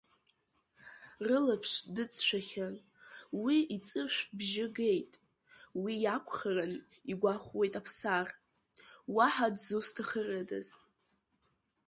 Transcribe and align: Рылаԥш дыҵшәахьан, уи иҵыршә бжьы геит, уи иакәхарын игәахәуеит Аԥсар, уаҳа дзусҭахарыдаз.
Рылаԥш 1.25 1.71
дыҵшәахьан, 1.95 2.75
уи 3.43 3.57
иҵыршә 3.75 4.21
бжьы 4.37 4.65
геит, 4.75 5.11
уи 5.81 5.93
иакәхарын 6.03 6.73
игәахәуеит 7.11 7.73
Аԥсар, 7.79 8.27
уаҳа 9.15 9.47
дзусҭахарыдаз. 9.55 10.67